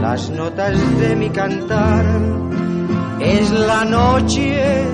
[0.00, 2.47] las notas de mi cantar
[3.30, 4.84] es la noche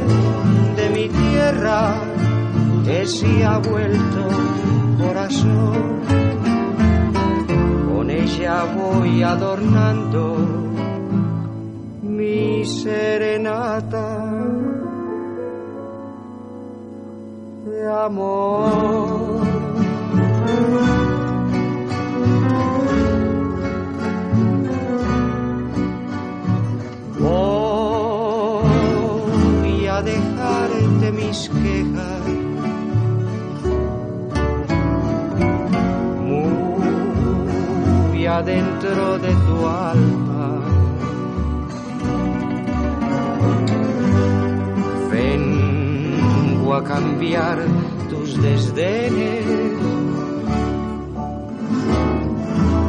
[0.77, 1.95] de mi tierra
[2.85, 4.29] que se ha vuelto
[4.99, 6.01] corazón.
[7.89, 10.37] Con ella voy adornando
[12.03, 14.09] mi serenata
[17.67, 19.45] de amor.
[31.05, 32.25] Dejarte mis quejas.
[38.11, 40.61] Muy adentro de tu alma.
[45.11, 47.59] Vengo a cambiar
[48.11, 49.45] tus desdenes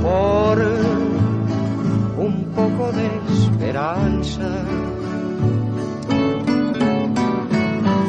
[0.01, 0.57] por
[2.17, 4.94] un poco de esperanza.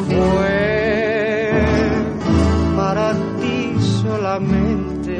[0.06, 1.66] Fue
[2.76, 5.16] para ti solamente.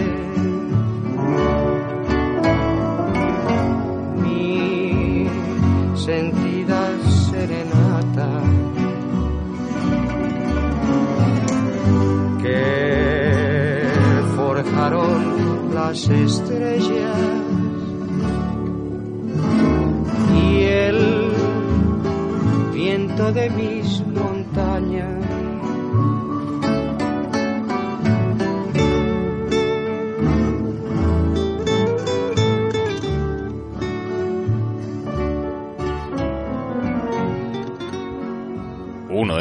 [4.22, 5.26] Mi
[5.96, 6.80] sentida
[7.30, 8.30] serenata
[12.42, 13.82] que
[14.36, 17.16] forjaron las estrellas
[20.42, 20.98] y el
[22.72, 23.75] viento de mis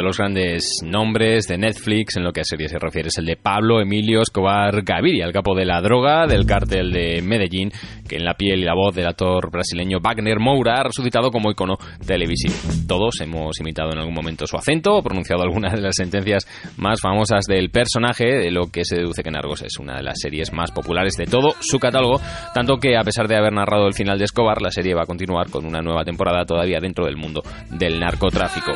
[0.05, 3.37] los grandes nombres de Netflix en lo que a serie se refiere es el de
[3.37, 7.71] Pablo Emilio Escobar Gaviria, el capo de la droga del cártel de Medellín,
[8.07, 11.49] que en la piel y la voz del actor brasileño Wagner Moura ha resucitado como
[11.49, 12.53] icono televisivo.
[12.87, 16.45] Todos hemos imitado en algún momento su acento o pronunciado algunas de las sentencias
[16.77, 20.19] más famosas del personaje, de lo que se deduce que Narcos es una de las
[20.19, 22.21] series más populares de todo su catálogo,
[22.53, 25.07] tanto que a pesar de haber narrado el final de Escobar, la serie va a
[25.07, 27.41] continuar con una nueva temporada todavía dentro del mundo
[27.71, 28.73] del narcotráfico.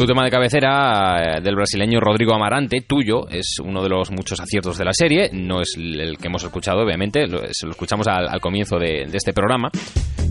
[0.00, 4.40] Su tema de cabecera eh, del brasileño Rodrigo Amarante, tuyo, es uno de los muchos
[4.40, 5.28] aciertos de la serie.
[5.30, 9.70] No es el que hemos escuchado, obviamente, lo, escuchamos al, comienzo de, este programa.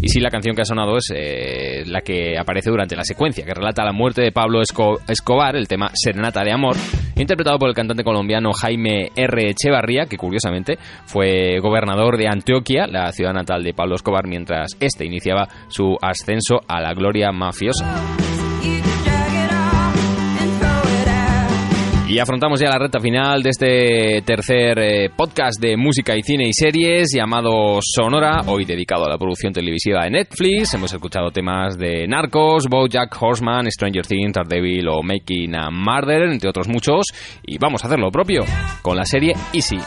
[0.02, 3.46] Y sí, la canción que ha sonado es eh, la que aparece durante la secuencia,
[3.46, 6.76] que relata la muerte de Pablo Esco Escobar, el tema Serenata de Amor,
[7.16, 9.52] interpretado por el cantante colombiano Jaime R.
[9.52, 15.06] Echevarría, que curiosamente fue gobernador de Antioquia, la ciudad natal de Pablo Escobar, mientras este
[15.06, 18.29] iniciaba su ascenso a la gloria mafiosa.
[22.10, 26.48] Y afrontamos ya la recta final de este tercer eh, podcast de música y cine
[26.48, 30.73] y series llamado Sonora, hoy dedicado a la producción televisiva de Netflix.
[30.73, 36.49] Hemos escuchado temas de Narcos, Bojack Horseman, Stranger Things, Daredevil o Making a Murder, entre
[36.49, 37.06] otros muchos.
[37.45, 38.44] Y vamos a hacer lo propio
[38.81, 39.77] con la serie Easy.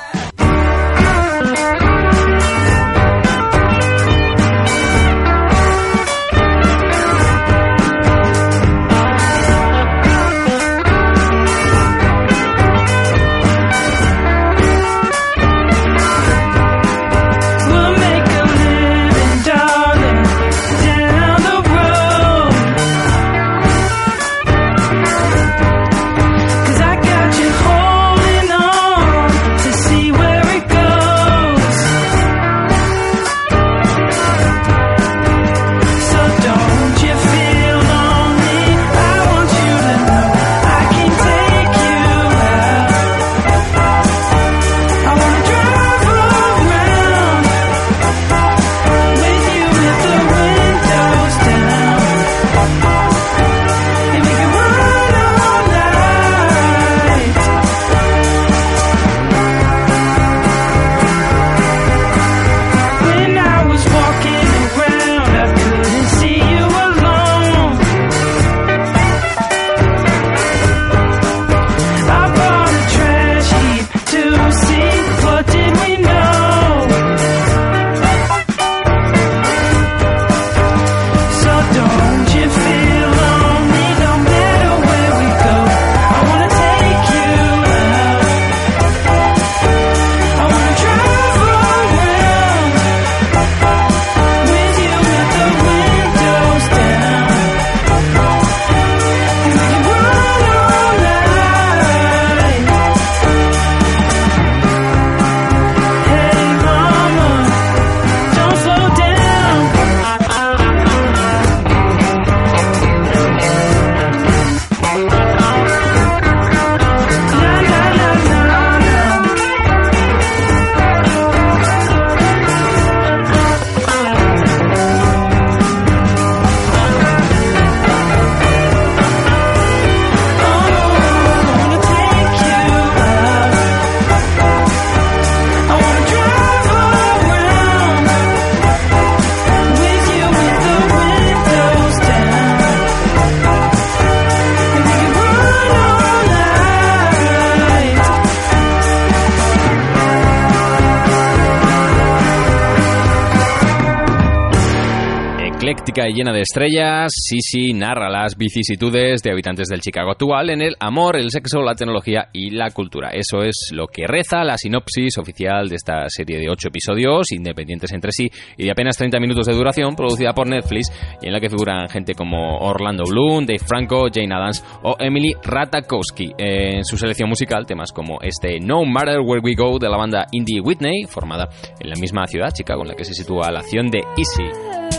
[156.12, 161.16] Llena de estrellas, Sisi narra las vicisitudes de habitantes del Chicago actual en el amor,
[161.16, 163.10] el sexo, la tecnología y la cultura.
[163.10, 167.92] Eso es lo que reza la sinopsis oficial de esta serie de ocho episodios, independientes
[167.92, 171.40] entre sí y de apenas 30 minutos de duración, producida por Netflix y en la
[171.40, 176.32] que figuran gente como Orlando Bloom, Dave Franco, Jane Adams o Emily Ratajkowski.
[176.38, 180.26] En su selección musical, temas como este No Matter Where We Go de la banda
[180.32, 181.48] Indie Whitney, formada
[181.80, 184.91] en la misma ciudad, Chicago, en la que se sitúa la acción de Easy.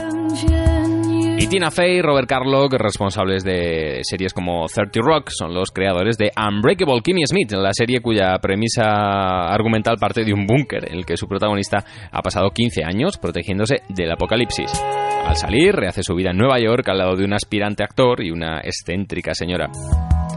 [1.43, 6.31] Y Tina Fey Robert Carlock, responsables de series como 30 Rock, son los creadores de
[6.37, 11.17] Unbreakable Kimmy Smith, la serie cuya premisa argumental parte de un búnker en el que
[11.17, 14.71] su protagonista ha pasado 15 años protegiéndose del apocalipsis.
[15.25, 18.31] Al salir, rehace su vida en Nueva York al lado de un aspirante actor y
[18.31, 19.69] una excéntrica señora.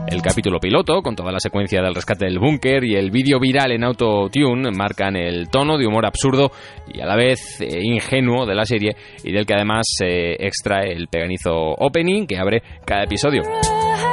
[0.06, 3.72] El capítulo piloto, con toda la secuencia del rescate del búnker y el vídeo viral
[3.72, 6.52] en Autotune, marcan el tono de humor absurdo
[6.86, 10.92] y a la vez eh, ingenuo de la serie y del que además se extrae
[10.92, 13.42] el peganizo opening que abre cada episodio.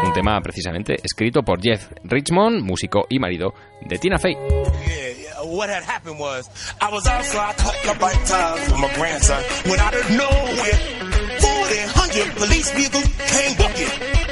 [0.04, 4.36] Un tema precisamente escrito por Jeff Richmond, músico y marido de Tina Fey.
[5.46, 6.50] what had happened was
[6.82, 10.78] I was outside cutting up bite times with my grandson when out of nowhere
[11.38, 14.23] 40, 100 police vehicles came booking.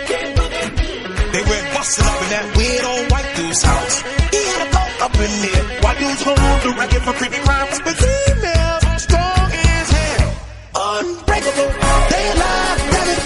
[1.81, 4.05] Busting up in that weird old white dude's house.
[4.29, 5.81] He had a coat up in there.
[5.81, 10.29] White dudes hold the record for creepy crimes, but females strong as hell.
[10.77, 11.71] Unbreakable,
[12.13, 13.21] they alive, damn it.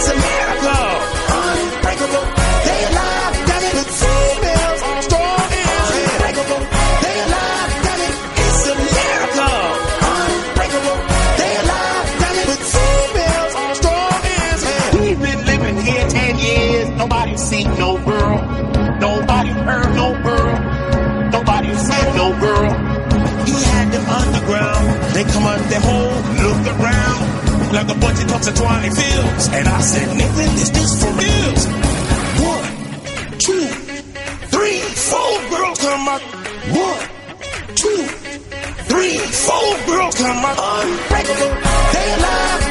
[0.00, 0.16] It's a
[19.64, 20.54] heard no girl.
[21.30, 22.70] Nobody said no girl.
[23.48, 24.84] You had them underground.
[25.14, 27.20] They come out their hole, look around.
[27.72, 29.48] Like a bunch of talks of Twine Fields.
[29.52, 31.54] And I said, nigga, is this for real?
[32.50, 32.66] One,
[33.38, 33.66] two,
[34.52, 36.22] three, four girls come out.
[36.74, 37.02] One,
[37.76, 38.02] two,
[38.90, 40.58] three, four girls come out.
[40.58, 41.54] Unbreakable,
[41.94, 42.69] they alive,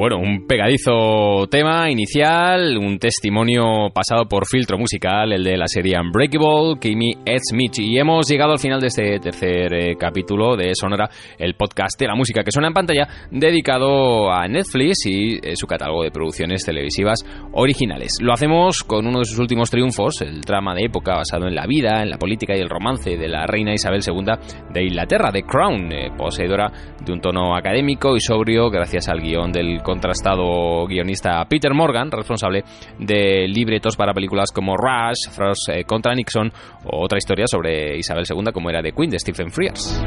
[0.00, 6.00] Bueno, un pegadizo tema inicial, un testimonio pasado por filtro musical, el de la serie
[6.00, 7.80] Unbreakable, Kimi Smith.
[7.80, 12.06] Y hemos llegado al final de este tercer eh, capítulo de Sonora, el podcast de
[12.06, 16.64] la música que suena en pantalla, dedicado a Netflix y eh, su catálogo de producciones
[16.64, 17.22] televisivas
[17.52, 18.16] originales.
[18.22, 21.66] Lo hacemos con uno de sus últimos triunfos, el drama de época basado en la
[21.66, 24.24] vida, en la política y el romance de la reina Isabel II
[24.72, 26.72] de Inglaterra, The Crown, eh, poseedora
[27.04, 32.62] de un tono académico y sobrio gracias al guion del contrastado guionista Peter Morgan, responsable
[32.98, 36.50] de libretos para películas como Rush, Frost eh, contra Nixon
[36.84, 40.00] o otra historia sobre Isabel II como era The Queen de Stephen Frears,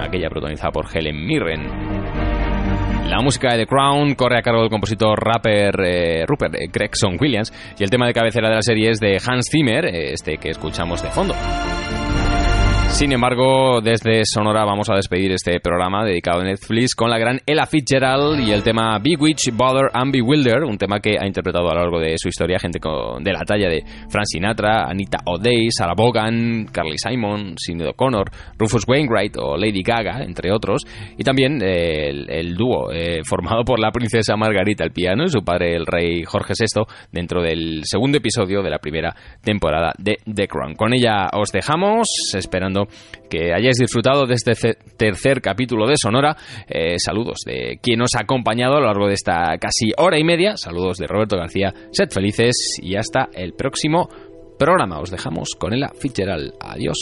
[0.00, 1.66] aquella protagonizada por Helen Mirren.
[3.08, 7.16] La música de The Crown corre a cargo del compositor rapper eh, Rupert eh, Gregson
[7.18, 10.50] Williams y el tema de cabecera de la serie es de Hans Zimmer, este que
[10.50, 11.34] escuchamos de fondo.
[12.90, 17.38] Sin embargo, desde Sonora vamos a despedir este programa dedicado a Netflix con la gran
[17.46, 21.74] Ella Fitzgerald y el tema Bewitch, Bother and Bewilder, un tema que ha interpretado a
[21.74, 25.94] lo largo de su historia gente de la talla de Frank Sinatra, Anita O'Day, Sarah
[25.96, 30.82] Vaughan, Carly Simon, Sinead O'Connor, Rufus Wainwright o Lady Gaga, entre otros,
[31.16, 35.28] y también eh, el, el dúo eh, formado por la princesa Margarita al piano y
[35.28, 36.82] su padre el rey Jorge VI
[37.12, 40.74] dentro del segundo episodio de la primera temporada de The Crown.
[40.74, 42.77] Con ella os dejamos, esperando
[43.28, 46.36] que hayáis disfrutado de este ce- tercer capítulo de Sonora.
[46.68, 50.24] Eh, saludos de quien os ha acompañado a lo largo de esta casi hora y
[50.24, 50.56] media.
[50.56, 51.72] Saludos de Roberto García.
[51.92, 54.08] Sed felices y hasta el próximo
[54.58, 55.00] programa.
[55.00, 56.52] Os dejamos con Ella Fitzgerald.
[56.60, 56.98] Adiós.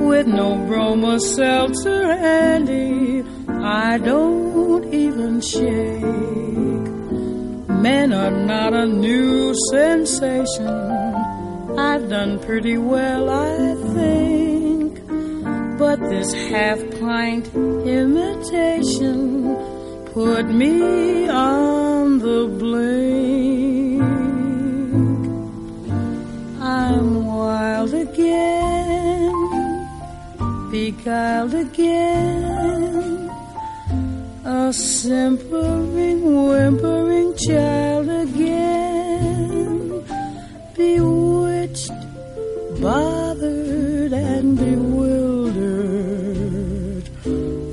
[0.00, 6.02] With no broma seltzer handy, I don't even shake.
[7.68, 10.66] Men are not a new sensation.
[11.78, 15.00] I've done pretty well, I think.
[15.78, 17.46] But this half pint
[17.86, 19.54] imitation
[20.12, 24.02] put me on the blink.
[26.60, 28.67] I'm wild again,
[30.70, 33.30] beguiled again,
[34.44, 40.04] a simpering, whimpering child again,
[40.76, 41.90] bewitched,
[42.80, 45.48] bothered, and bewildered.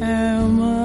[0.01, 0.75] Am I?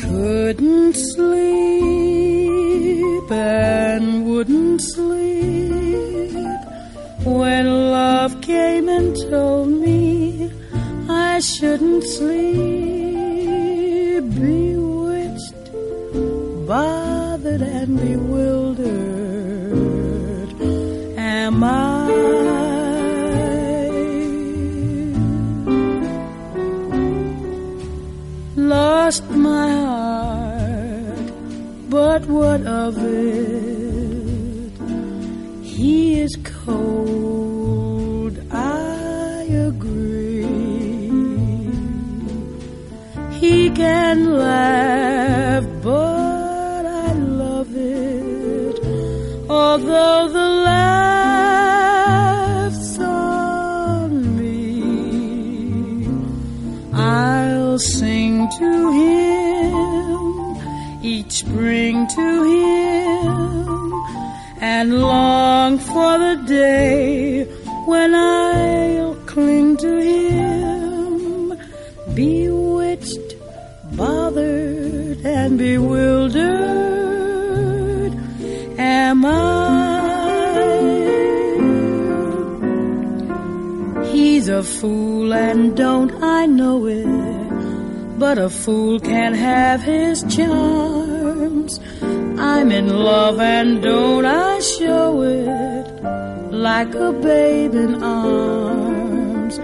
[0.00, 1.34] Couldn't sleep
[7.34, 10.50] when love came and told me
[11.08, 13.44] I shouldn't sleep,
[14.40, 15.64] bewitched,
[16.68, 18.84] bothered, and bewildered.
[21.18, 22.10] Am I?
[28.56, 31.32] Lost my heart,
[31.90, 33.93] but what of it?
[35.74, 40.46] He is cold, I agree.
[43.32, 48.78] He can laugh, but I love it.
[49.50, 50.48] Although the
[51.90, 56.06] laugh's on me,
[56.92, 60.56] I'll sing to him
[61.02, 62.83] each spring to him
[64.76, 67.44] and long for the day
[67.90, 71.56] when I'll cling to him,
[72.14, 73.28] bewitched,
[73.92, 76.42] bothered, and bewildered.
[78.78, 79.30] Am I?
[84.12, 88.18] He's a fool, and don't I know it?
[88.18, 90.93] But a fool can't have his charms.
[92.56, 95.86] I'm in love and don't I show it
[96.52, 99.58] like a babe in arms.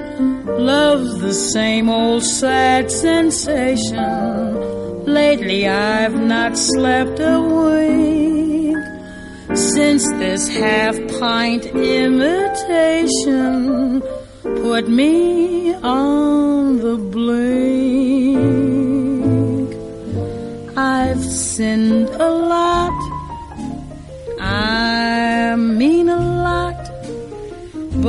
[0.70, 5.04] Love's the same old sad sensation.
[5.04, 8.76] Lately I've not slept a wink
[9.56, 12.42] since this half pint imitation
[14.42, 18.50] put me on the blink.
[20.76, 22.49] I've sinned a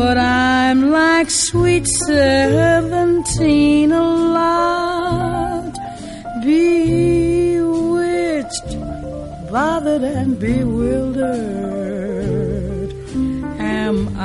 [0.03, 4.01] But I'm like sweet seventeen a
[4.39, 5.73] lot.
[6.43, 7.49] Bewitched,
[9.51, 11.29] bothered, and bewildered.
[13.59, 14.21] Am I?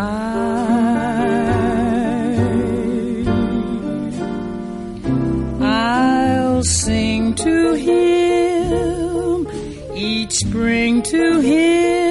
[5.60, 9.46] I'll sing to him
[9.94, 12.05] each spring to him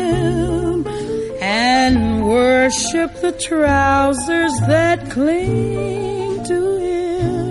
[2.35, 7.49] worship the trousers that cling to him.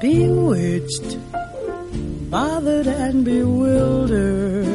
[0.00, 1.08] Bewitched,
[2.30, 4.66] bothered, and bewildered.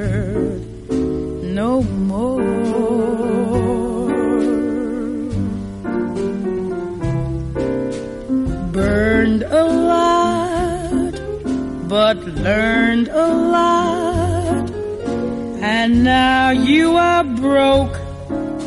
[1.61, 2.41] no more.
[8.71, 9.63] Burned a
[9.93, 11.13] lot,
[11.89, 12.17] but
[12.47, 14.69] learned a lot.
[15.61, 17.97] And now you are broke,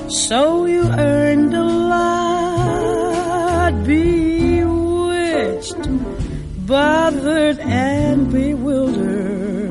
[0.09, 1.34] so you earned
[6.85, 9.65] bothered and bewildered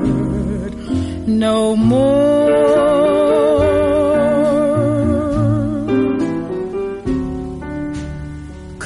[1.28, 2.50] no more.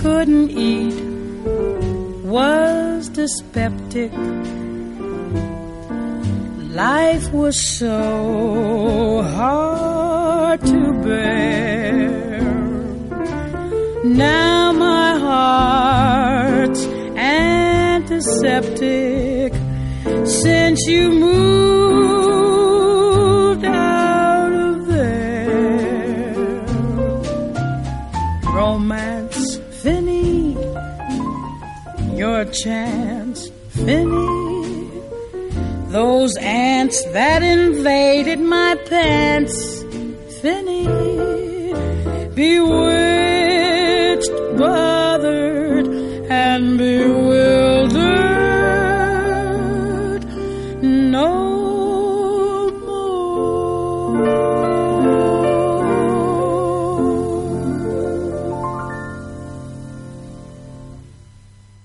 [0.01, 0.99] Couldn't eat,
[2.37, 4.13] was dyspeptic.
[6.85, 12.43] Life was so hard to bear.
[14.05, 16.88] Now my heart's
[18.45, 19.53] antiseptic
[20.27, 22.05] since you moved
[23.65, 26.35] out of there.
[28.55, 30.57] Romance, Finny,
[32.17, 34.89] your chance, Finny.
[35.89, 39.83] Those ants that invaded my pants,
[40.43, 40.85] Finny,
[42.35, 43.08] bewitched,